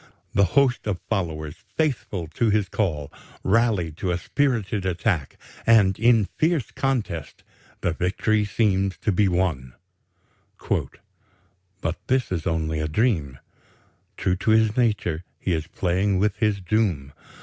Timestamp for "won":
9.27-9.73